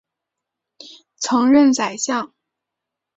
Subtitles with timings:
[1.17, 2.33] 曾任宰相。